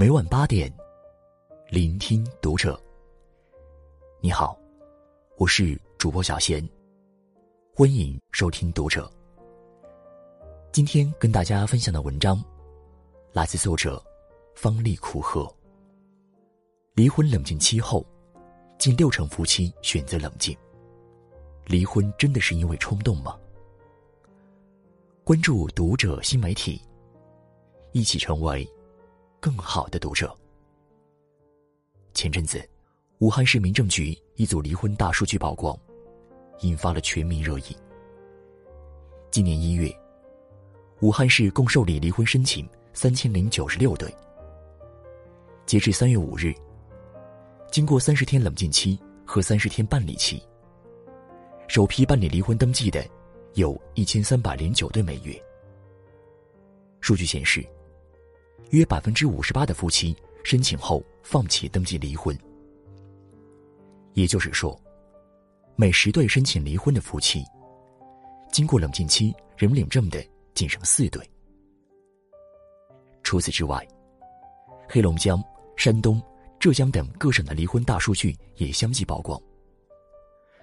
[0.00, 0.72] 每晚八点，
[1.68, 2.80] 聆听读者。
[4.22, 4.58] 你好，
[5.36, 6.66] 我是主播小贤，
[7.74, 9.12] 欢迎收听读者。
[10.72, 12.42] 今天跟大家分享的文章，
[13.34, 14.02] 来自作者
[14.54, 15.46] 方丽苦荷。
[16.94, 18.02] 离婚冷静期后，
[18.78, 20.56] 近六成夫妻选择冷静。
[21.66, 23.38] 离婚真的是因为冲动吗？
[25.24, 26.80] 关注读者新媒体，
[27.92, 28.66] 一起成为。
[29.40, 30.36] 更好的读者。
[32.12, 32.62] 前阵子，
[33.18, 35.76] 武汉市民政局一组离婚大数据曝光，
[36.60, 37.74] 引发了全民热议。
[39.30, 39.90] 今年一月，
[41.00, 44.14] 武汉市共受理离婚申请三千零九十六对。
[45.64, 46.52] 截至三月五日，
[47.70, 50.42] 经过三十天冷静期和三十天办理期，
[51.66, 53.02] 首批办理离婚登记的
[53.54, 55.34] 有一千三百零九对每月。
[57.00, 57.66] 数据显示。
[58.70, 62.36] 约百分之五十八的夫妻申请后放弃登记离婚，
[64.14, 64.80] 也就是说，
[65.76, 67.44] 每十对申请离婚的夫妻，
[68.52, 71.28] 经过冷静期仍领证的仅剩四对。
[73.24, 73.86] 除此之外，
[74.88, 75.42] 黑龙江、
[75.76, 76.22] 山东、
[76.58, 79.40] 浙江等各省的离婚大数据也相继曝光，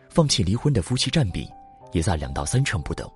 [0.09, 1.47] 放弃离婚的夫妻占比
[1.91, 3.09] 也在两到三成不等。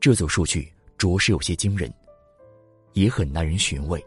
[0.00, 1.92] 这组数据着实有些惊人。
[2.94, 4.04] 也很耐人寻味。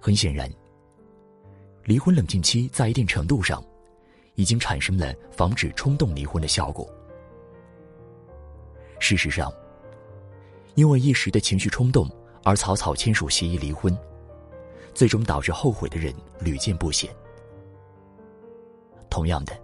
[0.00, 0.48] 很显然，
[1.84, 3.64] 离婚冷静期在一定程度上，
[4.34, 6.88] 已经产生了防止冲动离婚的效果。
[8.98, 9.52] 事实上，
[10.74, 12.08] 因为一时的情绪冲动
[12.44, 13.96] 而草草签署协议离婚，
[14.94, 17.08] 最终导致后悔的人屡见不鲜。
[19.08, 19.56] 同样的，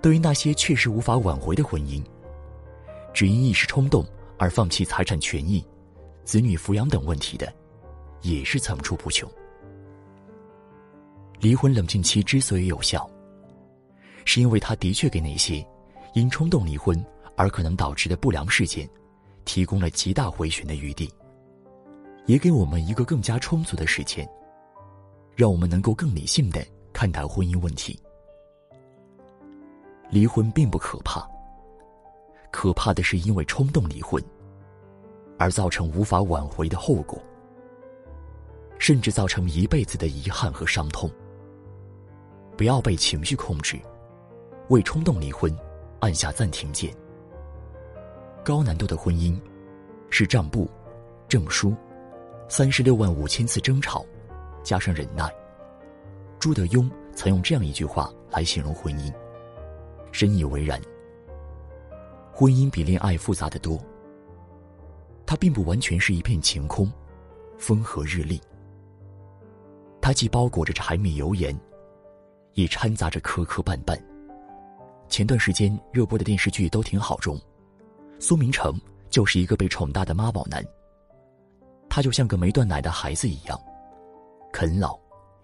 [0.00, 2.02] 对于那些确实无法挽回的婚姻，
[3.12, 4.06] 只因一时冲动
[4.38, 5.62] 而放弃财产权益。
[6.30, 7.52] 子女抚养等问题的，
[8.22, 9.28] 也是层出不穷。
[11.40, 13.10] 离婚冷静期之所以有效，
[14.24, 15.66] 是因为它的确给那些
[16.14, 17.04] 因冲动离婚
[17.36, 18.88] 而可能导致的不良事件，
[19.44, 21.12] 提供了极大回旋的余地，
[22.26, 24.24] 也给我们一个更加充足的时间，
[25.34, 27.98] 让我们能够更理性的看待婚姻问题。
[30.08, 31.28] 离婚并不可怕，
[32.52, 34.22] 可怕的是因为冲动离婚。
[35.40, 37.18] 而造成无法挽回的后果，
[38.78, 41.10] 甚至造成一辈子的遗憾和伤痛。
[42.58, 43.80] 不要被情绪控制，
[44.68, 45.50] 为冲动离婚
[46.00, 46.94] 按下暂停键。
[48.44, 49.34] 高难度的婚姻，
[50.10, 50.68] 是账簿、
[51.26, 51.74] 证书、
[52.46, 54.04] 三十六万五千次争吵，
[54.62, 55.26] 加上忍耐。
[56.38, 59.10] 朱德庸曾用这样一句话来形容婚姻，
[60.12, 60.78] 深以为然。
[62.30, 63.82] 婚姻比恋爱复杂的多。
[65.30, 66.90] 它并不完全是一片晴空，
[67.56, 68.40] 风和日丽。
[70.02, 71.56] 它既包裹着柴米油盐，
[72.54, 73.96] 也掺杂着磕磕绊绊。
[75.08, 77.40] 前段时间热播的电视剧都挺好中，
[78.18, 78.74] 苏明成
[79.08, 80.66] 就是一个被宠大的妈宝男。
[81.88, 83.56] 他就像个没断奶的孩子一样，
[84.52, 84.98] 啃老、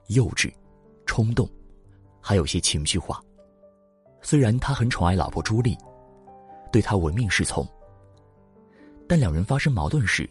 [0.08, 0.52] 幼稚、
[1.04, 1.48] 冲动，
[2.20, 3.22] 还有些情绪化。
[4.20, 5.78] 虽然他很宠爱老婆朱莉，
[6.72, 7.64] 对他唯命是从。
[9.08, 10.28] 但两人发生矛盾时，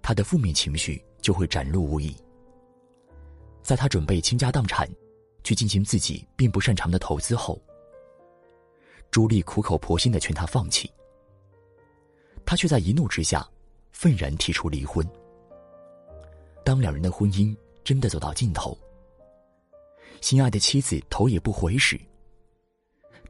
[0.00, 2.16] 他的负面情绪就会展露无遗。
[3.62, 4.88] 在他准备倾家荡产，
[5.44, 7.60] 去进行自己并不擅长的投资后，
[9.10, 10.90] 朱莉苦口婆心的劝他放弃，
[12.44, 13.48] 他却在一怒之下，
[13.92, 15.06] 愤然提出离婚。
[16.64, 18.78] 当两人的婚姻真的走到尽头，
[20.20, 22.00] 心爱的妻子头也不回时，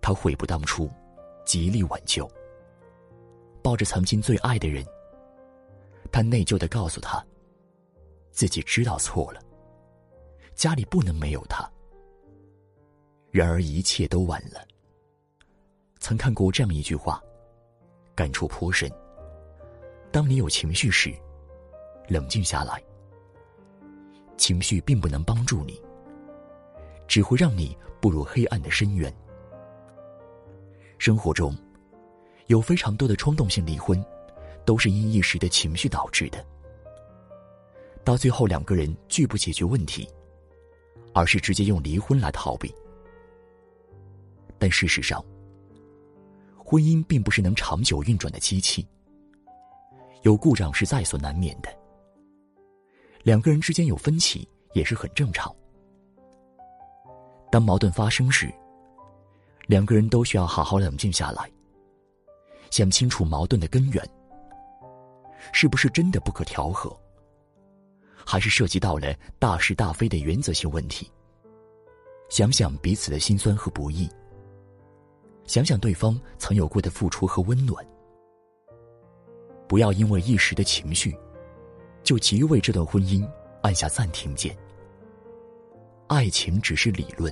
[0.00, 0.90] 他悔不当初，
[1.44, 2.30] 极力挽救。
[3.62, 4.84] 抱着曾经最爱的人，
[6.10, 7.24] 他内疚的告诉他
[8.32, 9.40] ：“自己知道错了，
[10.54, 11.70] 家里不能没有他。”
[13.30, 14.66] 然而一切都晚了。
[16.00, 17.22] 曾看过这样一句话，
[18.14, 18.90] 感触颇深。
[20.10, 21.14] 当你有情绪时，
[22.08, 22.82] 冷静下来。
[24.36, 25.80] 情绪并不能帮助你，
[27.06, 29.14] 只会让你步入黑暗的深渊。
[30.98, 31.56] 生活中。
[32.46, 34.04] 有非常多的冲动性离婚，
[34.64, 36.44] 都是因一时的情绪导致的。
[38.04, 40.08] 到最后，两个人拒不解决问题，
[41.14, 42.74] 而是直接用离婚来逃避。
[44.58, 45.24] 但事实上，
[46.56, 48.86] 婚姻并不是能长久运转的机器，
[50.22, 51.68] 有故障是在所难免的。
[53.22, 55.54] 两个人之间有分歧也是很正常。
[57.50, 58.52] 当矛盾发生时，
[59.66, 61.48] 两个人都需要好好冷静下来。
[62.72, 64.02] 想清楚矛盾的根源，
[65.52, 66.90] 是不是真的不可调和，
[68.24, 71.12] 还是涉及到了大是大非的原则性问题。
[72.30, 74.08] 想想彼此的辛酸和不易，
[75.44, 77.86] 想想对方曾有过的付出和温暖，
[79.68, 81.14] 不要因为一时的情绪，
[82.02, 83.22] 就急于为这段婚姻
[83.60, 84.56] 按下暂停键。
[86.06, 87.30] 爱情只是理论，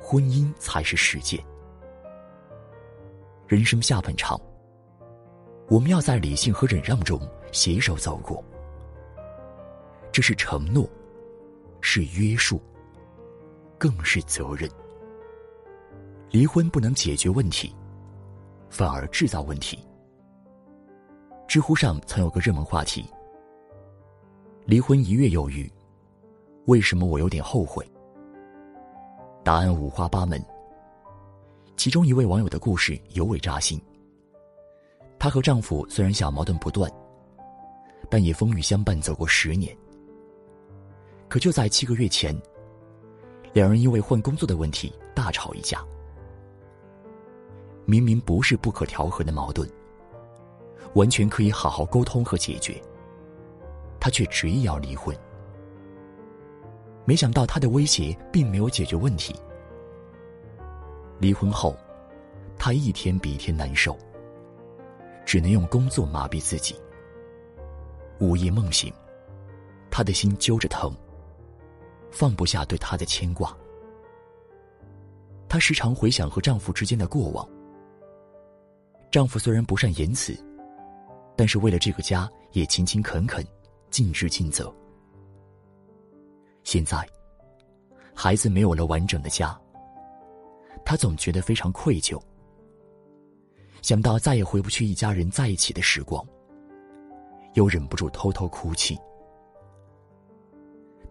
[0.00, 1.40] 婚姻才是实践。
[3.46, 4.40] 人生下半场，
[5.68, 7.20] 我们要在理性和忍让中
[7.52, 8.42] 携手走过。
[10.10, 10.88] 这是承诺，
[11.82, 12.58] 是约束，
[13.76, 14.68] 更是责任。
[16.30, 17.74] 离婚不能解决问题，
[18.70, 19.78] 反而制造问题。
[21.46, 23.04] 知乎上曾有个热门话题：
[24.64, 25.70] 离婚一月有余，
[26.64, 27.86] 为什么我有点后悔？
[29.44, 30.42] 答案五花八门。
[31.76, 33.80] 其中一位网友的故事尤为扎心。
[35.18, 36.90] 她和丈夫虽然小矛盾不断，
[38.10, 39.76] 但也风雨相伴走过十年。
[41.28, 42.36] 可就在七个月前，
[43.52, 45.84] 两人因为换工作的问题大吵一架。
[47.86, 49.68] 明明不是不可调和的矛盾，
[50.94, 52.80] 完全可以好好沟通和解决，
[54.00, 55.14] 他却执意要离婚。
[57.04, 59.34] 没想到他的威胁并没有解决问题。
[61.18, 61.76] 离婚后，
[62.58, 63.96] 他一天比一天难受，
[65.24, 66.76] 只能用工作麻痹自己。
[68.20, 68.92] 午夜梦醒，
[69.90, 70.94] 他的心揪着疼。
[72.10, 73.52] 放不下对他的牵挂，
[75.48, 77.44] 她时常回想和丈夫之间的过往。
[79.10, 80.32] 丈夫虽然不善言辞，
[81.34, 83.44] 但是为了这个家也勤勤恳恳、
[83.90, 84.72] 尽职尽责。
[86.62, 87.04] 现在，
[88.14, 89.60] 孩子没有了完整的家，
[90.84, 92.20] 他总觉得非常愧疚。
[93.82, 96.26] 想到再也回不去一家人在一起的时光，
[97.54, 98.98] 又忍不住偷偷哭泣。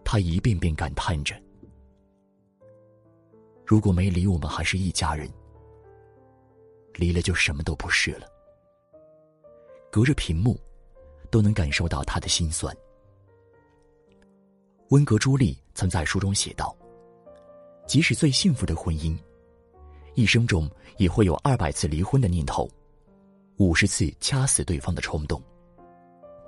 [0.04, 1.36] 他一遍遍感叹着
[3.66, 5.28] ：“如果没离，我们还是一家人；
[6.96, 8.28] 离了，就什么都不是了。”
[9.92, 10.60] 隔着屏幕，
[11.30, 12.76] 都能感受到他的心酸。
[14.90, 16.76] 温格朱莉曾在书中写道
[17.88, 19.18] ：“即使最幸福的婚姻，
[20.16, 22.70] 一生中也会有二百次离婚的念头，
[23.58, 25.42] 五十次掐死对方的冲动。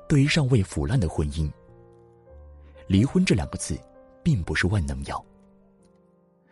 [0.08, 1.52] 对于尚未腐烂的婚姻。”
[2.88, 3.76] 离婚这两个字，
[4.22, 5.26] 并不是万能药。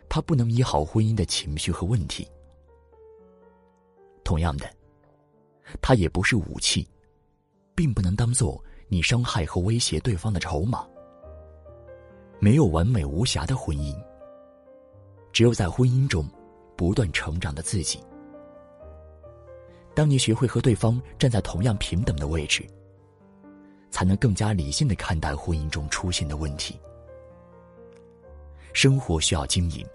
[0.09, 2.27] 它不能医好婚姻的情绪和问题。
[4.23, 4.67] 同样的，
[5.79, 6.87] 它也不是武器，
[7.75, 10.87] 并不能当做你伤害和威胁对方的筹码。
[12.39, 13.95] 没有完美无瑕的婚姻，
[15.31, 16.27] 只有在婚姻中
[16.75, 17.99] 不断成长的自己。
[19.95, 22.65] 当你学会和对方站在同样平等的位置。
[23.93, 26.79] 才能更加理性的看待婚姻中出现的问题。
[28.73, 29.85] 生活需要经营，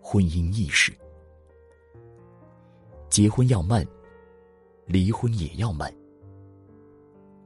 [0.00, 0.96] 婚姻亦是。
[3.10, 3.84] 结婚要慢，
[4.84, 5.92] 离婚也要慢。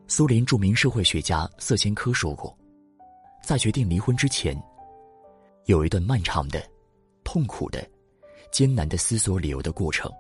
[0.08, 2.55] 苏联著名社会学家瑟千科说过，
[3.43, 4.55] 在决定离婚之前，
[5.64, 6.62] 有一段漫长的、
[7.25, 7.82] 痛苦的、
[8.50, 10.11] 艰难的思索理由的过程，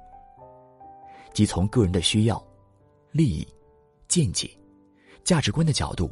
[1.32, 2.42] 即从个人的需要、
[3.12, 3.46] 利益、
[4.08, 4.50] 见解。
[5.22, 6.10] 价值观的角度，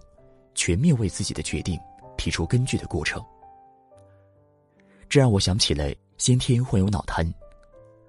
[0.55, 1.79] 全面为自己的决定
[2.17, 3.25] 提出根据的过程。
[5.09, 7.27] 这让我想起了先天患有脑瘫、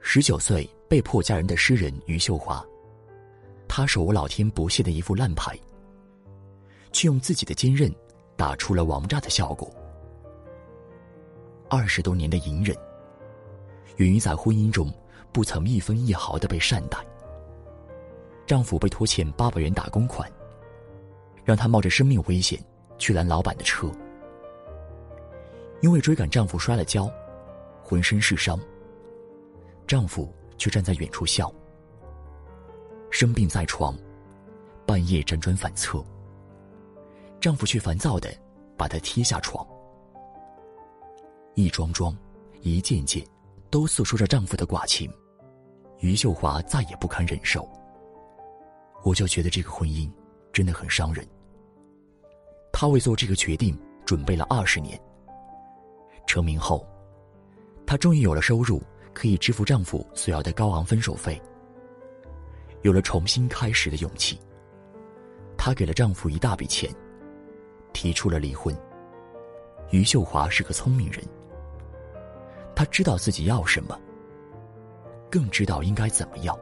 [0.01, 2.63] 十九岁被迫嫁人的诗人余秀华。
[3.67, 5.57] 他手握老天不屑的一副烂牌，
[6.91, 7.89] 却用自己的坚韧
[8.35, 9.71] 打出了王炸的效果。
[11.69, 12.75] 二十多年的隐忍，
[13.99, 14.91] 源于在婚姻中
[15.31, 16.97] 不曾一分一毫的被善待。
[18.47, 20.29] 丈夫被拖欠八百元打工款。
[21.45, 22.63] 让她冒着生命危险
[22.99, 23.91] 去拦老板的车，
[25.81, 27.11] 因为追赶丈夫摔了跤，
[27.81, 28.59] 浑身是伤。
[29.87, 31.51] 丈夫却站在远处笑。
[33.09, 33.97] 生病在床，
[34.85, 36.05] 半夜辗转反侧，
[37.41, 38.31] 丈夫却烦躁的
[38.77, 39.65] 把她踢下床。
[41.55, 42.15] 一桩桩，
[42.61, 43.25] 一件件，
[43.69, 45.11] 都诉说着丈夫的寡情。
[45.99, 47.67] 于秀华再也不堪忍受。
[49.03, 50.11] 我就觉得这个婚姻
[50.51, 51.27] 真的很伤人。
[52.71, 54.99] 她为做这个决定准备了二十年。
[56.25, 56.87] 成名后，
[57.85, 58.81] 她终于有了收入，
[59.13, 61.41] 可以支付丈夫所要的高昂分手费。
[62.81, 64.39] 有了重新开始的勇气，
[65.57, 66.89] 她给了丈夫一大笔钱，
[67.91, 68.73] 提出了离婚。
[69.91, 71.21] 于秀华是个聪明人，
[72.79, 73.99] 她知道自己要什么，
[75.29, 76.57] 更知道应该怎么要。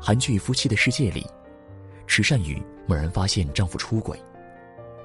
[0.00, 1.26] 韩剧《夫妻的世界》里，
[2.06, 2.64] 池善宇。
[2.86, 4.18] 猛然发现丈夫出轨，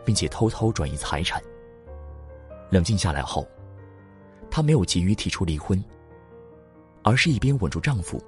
[0.06, 1.42] 并且偷偷转移财产。
[2.70, 3.46] 冷静下来后，
[4.50, 5.84] 她没有急于提出离婚，
[7.04, 8.24] 而是一边稳住丈夫，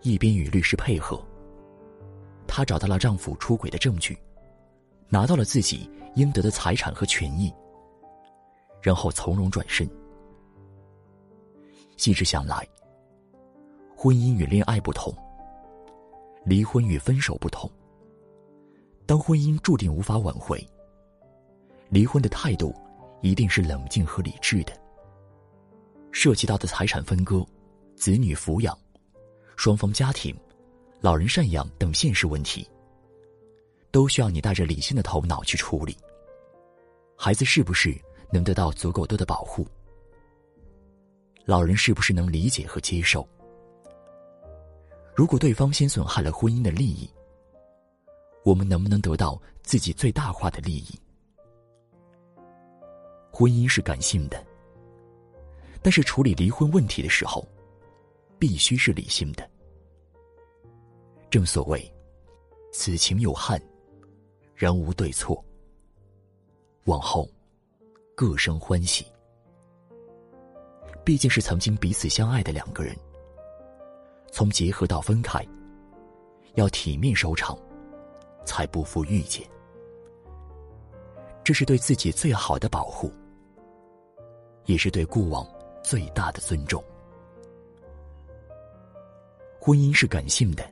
[0.00, 1.22] 一边与律师配合。
[2.46, 4.18] 她找到了丈夫出轨的证据，
[5.10, 7.52] 拿到了自己应得的财产和权益，
[8.80, 9.86] 然后从容转身。
[12.02, 12.66] 细致想来，
[13.94, 15.14] 婚姻与恋爱不同，
[16.44, 17.70] 离婚与分手不同。
[19.06, 20.68] 当婚姻注定无法挽回，
[21.90, 22.74] 离婚的态度
[23.20, 24.72] 一定是冷静和理智的。
[26.10, 27.46] 涉及到的财产分割、
[27.94, 28.76] 子女抚养、
[29.54, 30.36] 双方家庭、
[31.00, 32.68] 老人赡养等现实问题，
[33.92, 35.96] 都需要你带着理性的头脑去处理。
[37.16, 37.96] 孩子是不是
[38.32, 39.64] 能得到足够多的保护？
[41.44, 43.26] 老人是不是能理解和接受？
[45.14, 47.10] 如果对方先损害了婚姻的利益，
[48.44, 50.98] 我们能不能得到自己最大化的利益？
[53.30, 54.44] 婚姻是感性的，
[55.82, 57.46] 但是处理离婚问题的时候，
[58.38, 59.48] 必须是理性的。
[61.28, 61.92] 正所谓，
[62.72, 63.60] 此情有憾，
[64.54, 65.44] 然无对错。
[66.84, 67.28] 往后，
[68.14, 69.06] 各生欢喜。
[71.04, 72.96] 毕竟是曾经彼此相爱的两个人，
[74.30, 75.44] 从结合到分开，
[76.54, 77.58] 要体面收场，
[78.44, 79.44] 才不负遇见。
[81.42, 83.12] 这是对自己最好的保护，
[84.66, 85.44] 也是对过往
[85.82, 86.82] 最大的尊重。
[89.58, 90.64] 婚姻是感性的，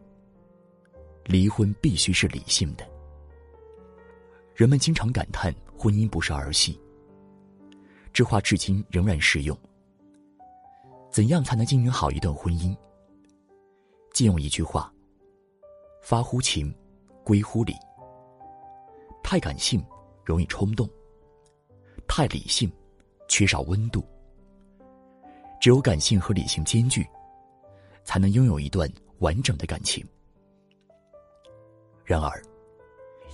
[1.25, 2.89] 离婚必须是理性的。
[4.55, 6.79] 人们经常感叹婚姻不是儿戏，
[8.13, 9.59] 这话至今仍然适用。
[11.11, 12.77] 怎样才能经营好一段婚姻？
[14.13, 14.93] 借用一句话
[16.01, 16.73] ：“发乎情，
[17.25, 17.75] 归乎理。”
[19.23, 19.85] 太感性
[20.25, 20.89] 容易冲动，
[22.07, 22.71] 太理性
[23.29, 24.05] 缺少温度。
[25.61, 27.07] 只有感性和理性兼具，
[28.05, 28.89] 才能拥有一段
[29.19, 30.07] 完整的感情。
[32.05, 32.43] 然而，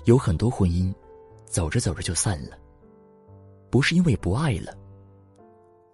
[0.07, 0.93] 有很多婚姻
[1.45, 2.59] 走着走着就散了，
[3.71, 4.75] 不是因为不爱了，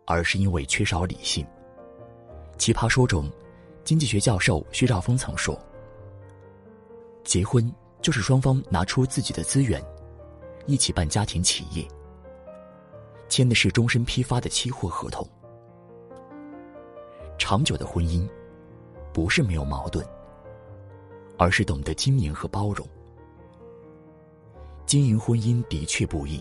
[0.06, 1.44] 而是因为缺少理性。
[2.62, 3.28] 奇葩说中，
[3.82, 5.60] 经济学教授薛兆丰曾说
[7.24, 7.68] ：“结婚
[8.00, 9.84] 就是双方拿出自己的资源，
[10.66, 11.84] 一起办家庭企业，
[13.28, 15.28] 签的是终身批发的期货合同。
[17.36, 18.28] 长久的婚姻，
[19.12, 20.06] 不是没有矛盾，
[21.36, 22.86] 而是懂得经营和包容。
[24.86, 26.40] 经营婚姻的确不易，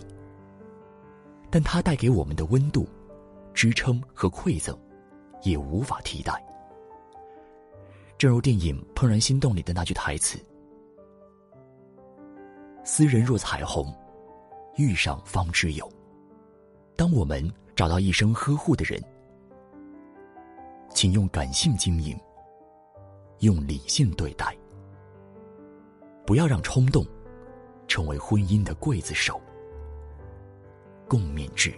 [1.50, 2.86] 但它带给我们的温度、
[3.52, 4.78] 支撑和馈赠。”
[5.42, 6.32] 也无法替代。
[8.18, 10.38] 正如电影《怦然心动》里的那句台词
[12.84, 13.92] ：“斯人若彩虹，
[14.76, 15.90] 遇上方知有。”
[16.94, 19.02] 当我们找到一生呵护的人，
[20.90, 22.16] 请用感性经营，
[23.40, 24.56] 用理性对待，
[26.24, 27.04] 不要让冲动
[27.88, 29.40] 成为婚姻的刽子手。
[31.08, 31.74] 共勉之。